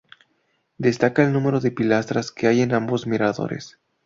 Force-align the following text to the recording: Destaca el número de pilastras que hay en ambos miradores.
Destaca 0.79 1.23
el 1.23 1.31
número 1.31 1.59
de 1.59 1.69
pilastras 1.69 2.31
que 2.31 2.47
hay 2.47 2.61
en 2.63 2.73
ambos 2.73 3.05
miradores. 3.05 3.77